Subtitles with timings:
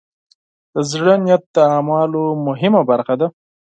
[0.73, 3.27] د زړۀ نیت د اعمالو مهمه برخه ده.